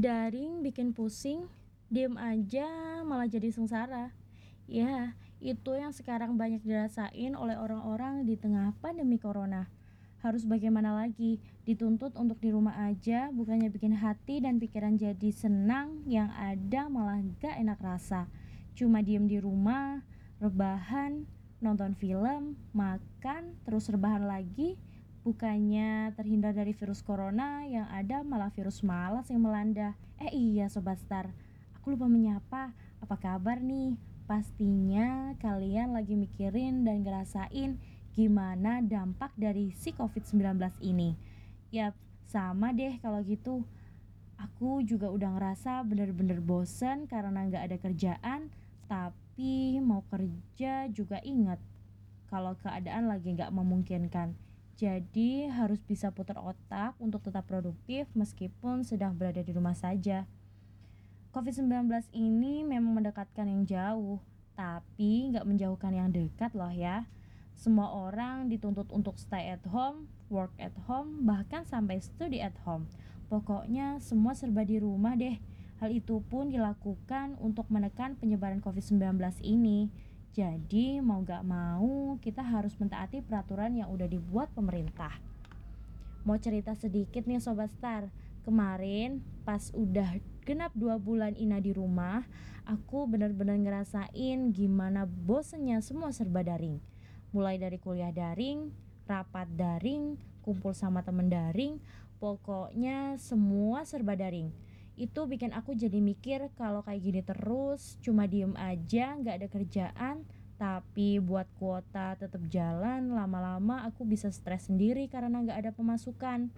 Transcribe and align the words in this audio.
Daring 0.00 0.64
bikin 0.64 0.96
pusing, 0.96 1.44
diem 1.92 2.16
aja 2.16 2.64
malah 3.04 3.28
jadi 3.28 3.52
sengsara. 3.52 4.16
Ya, 4.64 5.12
itu 5.44 5.76
yang 5.76 5.92
sekarang 5.92 6.40
banyak 6.40 6.64
dirasain 6.64 7.36
oleh 7.36 7.60
orang-orang 7.60 8.24
di 8.24 8.32
tengah 8.40 8.72
pandemi 8.80 9.20
corona. 9.20 9.68
Harus 10.24 10.48
bagaimana 10.48 10.96
lagi? 10.96 11.36
Dituntut 11.68 12.16
untuk 12.16 12.40
di 12.40 12.48
rumah 12.48 12.80
aja, 12.88 13.28
bukannya 13.28 13.68
bikin 13.68 13.92
hati 13.92 14.40
dan 14.40 14.56
pikiran 14.56 14.96
jadi 14.96 15.28
senang, 15.36 16.00
yang 16.08 16.32
ada 16.32 16.88
malah 16.88 17.20
gak 17.36 17.60
enak 17.60 17.76
rasa. 17.84 18.24
Cuma 18.72 19.04
diem 19.04 19.28
di 19.28 19.36
rumah, 19.36 20.00
rebahan, 20.40 21.28
nonton 21.60 21.92
film, 21.92 22.56
makan, 22.72 23.52
terus 23.68 23.92
rebahan 23.92 24.24
lagi, 24.24 24.80
Bukannya 25.20 26.16
terhindar 26.16 26.56
dari 26.56 26.72
virus 26.72 27.04
corona, 27.04 27.68
yang 27.68 27.84
ada 27.92 28.24
malah 28.24 28.48
virus 28.56 28.80
malas 28.80 29.28
yang 29.28 29.44
melanda. 29.44 29.92
Eh 30.16 30.32
iya 30.32 30.72
Sobat 30.72 30.96
Star, 30.96 31.28
aku 31.76 31.92
lupa 31.92 32.08
menyapa. 32.08 32.72
Apa 33.04 33.20
kabar 33.20 33.60
nih? 33.60 34.00
Pastinya 34.24 35.36
kalian 35.36 35.92
lagi 35.92 36.16
mikirin 36.16 36.88
dan 36.88 37.04
ngerasain 37.04 37.76
gimana 38.16 38.80
dampak 38.80 39.28
dari 39.36 39.76
si 39.76 39.92
COVID-19 39.92 40.56
ini. 40.88 41.12
Yap, 41.68 41.92
sama 42.24 42.72
deh 42.72 42.96
kalau 43.04 43.20
gitu. 43.20 43.60
Aku 44.40 44.80
juga 44.80 45.12
udah 45.12 45.36
ngerasa 45.36 45.84
bener-bener 45.84 46.40
bosen 46.40 47.04
karena 47.04 47.44
nggak 47.44 47.64
ada 47.68 47.76
kerjaan, 47.76 48.48
tapi 48.88 49.76
mau 49.84 50.00
kerja 50.08 50.88
juga 50.88 51.20
ingat 51.20 51.60
kalau 52.32 52.56
keadaan 52.56 53.04
lagi 53.04 53.36
nggak 53.36 53.52
memungkinkan. 53.52 54.32
Jadi 54.80 55.44
harus 55.44 55.84
bisa 55.84 56.08
putar 56.08 56.40
otak 56.40 56.96
untuk 56.96 57.20
tetap 57.20 57.44
produktif 57.44 58.08
meskipun 58.16 58.80
sedang 58.80 59.12
berada 59.12 59.44
di 59.44 59.52
rumah 59.52 59.76
saja. 59.76 60.24
COVID-19 61.36 61.84
ini 62.16 62.64
memang 62.64 62.96
mendekatkan 62.96 63.44
yang 63.44 63.68
jauh, 63.68 64.24
tapi 64.56 65.28
nggak 65.28 65.44
menjauhkan 65.44 65.92
yang 65.92 66.08
dekat 66.08 66.56
loh 66.56 66.72
ya. 66.72 67.04
Semua 67.52 67.92
orang 67.92 68.48
dituntut 68.48 68.88
untuk 68.88 69.20
stay 69.20 69.52
at 69.52 69.60
home, 69.68 70.08
work 70.32 70.56
at 70.56 70.72
home, 70.88 71.28
bahkan 71.28 71.68
sampai 71.68 72.00
study 72.00 72.40
at 72.40 72.56
home. 72.64 72.88
Pokoknya 73.28 74.00
semua 74.00 74.32
serba 74.32 74.64
di 74.64 74.80
rumah 74.80 75.12
deh. 75.12 75.36
Hal 75.84 75.92
itu 75.92 76.24
pun 76.24 76.48
dilakukan 76.48 77.36
untuk 77.36 77.68
menekan 77.68 78.16
penyebaran 78.16 78.64
COVID-19 78.64 78.96
ini. 79.44 79.92
Jadi 80.30 81.02
mau 81.02 81.26
gak 81.26 81.42
mau 81.42 82.14
kita 82.22 82.38
harus 82.38 82.78
mentaati 82.78 83.18
peraturan 83.18 83.74
yang 83.74 83.90
udah 83.90 84.06
dibuat 84.06 84.46
pemerintah. 84.54 85.10
Mau 86.22 86.38
cerita 86.38 86.70
sedikit 86.78 87.26
nih 87.26 87.42
Sobat 87.42 87.74
Star, 87.74 88.06
kemarin 88.46 89.26
pas 89.42 89.74
udah 89.74 90.22
genap 90.46 90.70
dua 90.78 91.02
bulan 91.02 91.34
Ina 91.34 91.58
di 91.58 91.74
rumah, 91.74 92.22
aku 92.62 93.10
bener-bener 93.10 93.58
ngerasain 93.58 94.54
gimana 94.54 95.02
bosennya 95.02 95.82
semua 95.82 96.14
serba 96.14 96.46
daring. 96.46 96.78
Mulai 97.34 97.58
dari 97.58 97.82
kuliah 97.82 98.14
daring, 98.14 98.70
rapat 99.10 99.50
daring, 99.58 100.14
kumpul 100.46 100.70
sama 100.78 101.02
temen 101.02 101.26
daring, 101.26 101.82
pokoknya 102.22 103.18
semua 103.18 103.82
serba 103.82 104.14
daring 104.14 104.69
itu 105.00 105.24
bikin 105.24 105.56
aku 105.56 105.72
jadi 105.72 105.96
mikir 105.96 106.52
kalau 106.60 106.84
kayak 106.84 107.00
gini 107.00 107.20
terus 107.24 107.96
cuma 108.04 108.28
diem 108.28 108.52
aja 108.60 109.16
nggak 109.16 109.36
ada 109.40 109.48
kerjaan 109.48 110.16
tapi 110.60 111.16
buat 111.24 111.48
kuota 111.56 112.20
tetap 112.20 112.44
jalan 112.52 113.16
lama-lama 113.16 113.80
aku 113.88 114.04
bisa 114.04 114.28
stres 114.28 114.68
sendiri 114.68 115.08
karena 115.08 115.40
nggak 115.40 115.56
ada 115.56 115.72
pemasukan. 115.72 116.52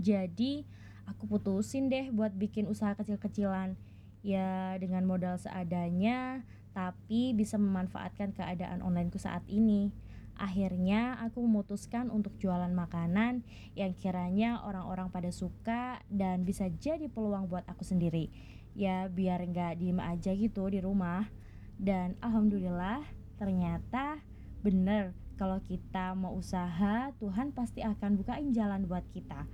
Jadi 0.00 0.64
aku 1.04 1.28
putusin 1.28 1.92
deh 1.92 2.08
buat 2.08 2.32
bikin 2.32 2.64
usaha 2.64 2.96
kecil-kecilan. 2.96 3.76
Ya 4.24 4.72
dengan 4.80 5.04
modal 5.04 5.36
seadanya 5.36 6.48
tapi 6.72 7.36
bisa 7.36 7.60
memanfaatkan 7.60 8.32
keadaan 8.32 8.80
onlineku 8.80 9.20
saat 9.20 9.44
ini 9.52 9.92
Akhirnya 10.34 11.18
aku 11.22 11.42
memutuskan 11.46 12.10
untuk 12.10 12.34
jualan 12.42 12.70
makanan 12.74 13.46
yang 13.78 13.94
kiranya 13.94 14.62
orang-orang 14.66 15.10
pada 15.10 15.30
suka 15.30 16.02
dan 16.10 16.42
bisa 16.42 16.66
jadi 16.68 17.06
peluang 17.06 17.46
buat 17.46 17.62
aku 17.70 17.86
sendiri. 17.86 18.30
Ya 18.74 19.06
biar 19.06 19.46
nggak 19.46 19.78
diem 19.78 20.02
aja 20.02 20.34
gitu 20.34 20.66
di 20.70 20.82
rumah. 20.82 21.30
Dan 21.78 22.18
alhamdulillah 22.18 23.02
ternyata 23.38 24.22
bener 24.62 25.14
kalau 25.34 25.58
kita 25.62 26.14
mau 26.14 26.38
usaha 26.38 27.10
Tuhan 27.18 27.50
pasti 27.50 27.82
akan 27.82 28.22
bukain 28.22 28.54
jalan 28.54 28.86
buat 28.86 29.02
kita 29.10 29.46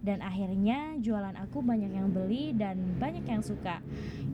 dan 0.00 0.24
akhirnya 0.24 0.96
jualan 0.98 1.36
aku 1.36 1.60
banyak 1.60 1.92
yang 1.92 2.08
beli 2.08 2.56
dan 2.56 2.96
banyak 2.96 3.24
yang 3.28 3.44
suka. 3.44 3.84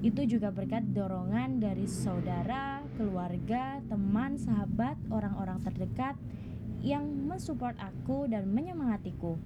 Itu 0.01 0.23
juga 0.25 0.55
berkat 0.55 0.95
dorongan 0.95 1.59
dari 1.59 1.91
saudara, 1.91 2.76
keluarga, 2.97 3.85
teman, 3.87 4.41
sahabat, 4.41 4.97
orang-orang 5.13 5.61
terdekat 5.61 6.17
yang 6.81 7.05
mensupport 7.29 7.77
aku 7.77 8.25
dan 8.27 8.49
menyemangatiku. 8.49 9.37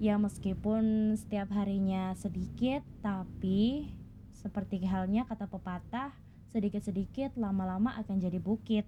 Ya 0.00 0.20
meskipun 0.20 1.16
setiap 1.16 1.48
harinya 1.56 2.12
sedikit, 2.16 2.84
tapi 3.00 3.88
seperti 4.36 4.84
halnya 4.84 5.24
kata 5.24 5.48
pepatah, 5.48 6.12
sedikit-sedikit 6.52 7.36
lama-lama 7.40 7.96
akan 8.00 8.16
jadi 8.20 8.40
bukit. 8.40 8.84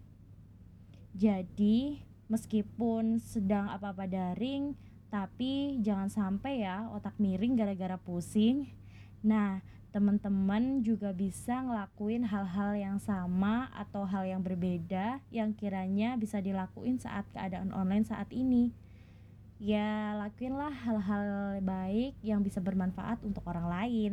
Jadi, 1.13 2.01
meskipun 2.33 3.21
sedang 3.21 3.69
apa-apa 3.69 4.09
daring, 4.09 4.73
tapi 5.13 5.77
jangan 5.85 6.09
sampai 6.09 6.65
ya 6.65 6.89
otak 6.89 7.13
miring 7.21 7.53
gara-gara 7.53 8.01
pusing. 8.01 8.73
Nah, 9.21 9.61
teman-teman 9.93 10.81
juga 10.81 11.13
bisa 11.13 11.61
ngelakuin 11.61 12.25
hal-hal 12.25 12.73
yang 12.81 12.97
sama 12.97 13.69
atau 13.77 14.09
hal 14.09 14.25
yang 14.25 14.41
berbeda 14.41 15.21
yang 15.29 15.53
kiranya 15.53 16.17
bisa 16.17 16.41
dilakuin 16.41 16.97
saat 16.97 17.29
keadaan 17.37 17.77
online 17.77 18.09
saat 18.09 18.33
ini. 18.33 18.73
Ya, 19.61 20.17
lakuinlah 20.19 20.73
hal-hal 20.73 21.61
baik 21.63 22.17
yang 22.25 22.41
bisa 22.41 22.59
bermanfaat 22.59 23.21
untuk 23.23 23.45
orang 23.47 23.69
lain. 23.69 24.13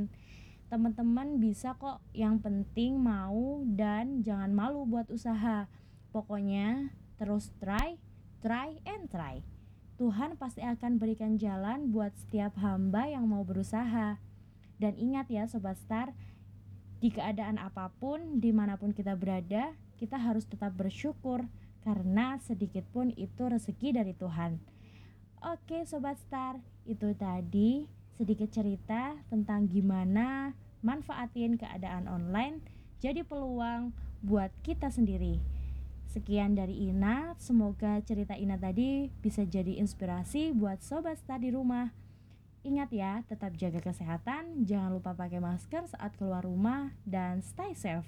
Teman-teman 0.69 1.41
bisa 1.41 1.73
kok, 1.73 2.03
yang 2.13 2.37
penting 2.37 2.99
mau 2.99 3.63
dan 3.65 4.21
jangan 4.21 4.53
malu 4.53 4.85
buat 4.85 5.09
usaha. 5.09 5.65
Pokoknya 6.13 6.93
terus 7.17 7.49
try, 7.57 7.97
try 8.43 8.77
and 8.85 9.09
try. 9.09 9.41
Tuhan 9.97 10.37
pasti 10.37 10.61
akan 10.61 11.01
berikan 11.01 11.41
jalan 11.41 11.89
buat 11.89 12.13
setiap 12.13 12.53
hamba 12.61 13.09
yang 13.09 13.25
mau 13.25 13.41
berusaha. 13.41 14.21
Dan 14.79 14.95
ingat 14.95 15.27
ya 15.27 15.43
Sobat 15.45 15.75
Star, 15.77 16.15
di 17.03 17.11
keadaan 17.11 17.59
apa 17.59 17.91
pun, 17.99 18.39
di 18.39 18.55
mana 18.55 18.79
pun 18.79 18.95
kita 18.95 19.15
berada, 19.19 19.75
kita 19.99 20.15
harus 20.15 20.47
tetap 20.47 20.75
bersyukur 20.75 21.43
karena 21.83 22.39
sedikit 22.43 22.87
pun 22.95 23.11
itu 23.15 23.43
rezeki 23.43 23.99
dari 23.99 24.15
Tuhan. 24.15 24.59
Oke 25.43 25.83
Sobat 25.83 26.19
Star, 26.19 26.59
itu 26.87 27.11
tadi 27.15 27.87
sedikit 28.19 28.51
cerita 28.51 29.15
tentang 29.31 29.71
gimana 29.71 30.51
manfaatin 30.83 31.55
keadaan 31.55 32.11
online 32.11 32.59
jadi 32.99 33.23
peluang 33.23 33.95
buat 34.19 34.51
kita 34.63 34.91
sendiri. 34.91 35.39
Sekian 36.09 36.57
dari 36.57 36.89
Ina, 36.89 37.37
semoga 37.39 38.01
cerita 38.03 38.35
Ina 38.35 38.59
tadi 38.59 39.07
bisa 39.23 39.45
jadi 39.45 39.79
inspirasi 39.79 40.51
buat 40.51 40.81
sobat 40.83 41.21
star 41.21 41.39
di 41.39 41.53
rumah. 41.53 41.93
Ingat 42.69 42.93
ya, 42.93 43.25
tetap 43.25 43.57
jaga 43.57 43.81
kesehatan, 43.81 44.61
jangan 44.69 44.93
lupa 44.93 45.17
pakai 45.17 45.41
masker 45.41 45.89
saat 45.89 46.13
keluar 46.21 46.45
rumah, 46.45 46.93
dan 47.01 47.41
stay 47.41 47.73
safe. 47.73 48.05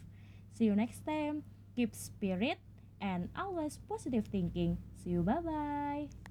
See 0.53 0.69
you 0.69 0.77
next 0.77 1.01
time. 1.01 1.41
Keep 1.73 1.97
spirit 1.97 2.61
and 3.01 3.33
always 3.33 3.81
positive 3.89 4.29
thinking. 4.29 4.77
See 5.01 5.17
you, 5.17 5.25
bye-bye. 5.25 6.30